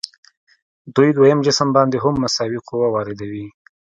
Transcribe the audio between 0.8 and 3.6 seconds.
دوی دویم جسم باندې هم مساوي قوه واردوي.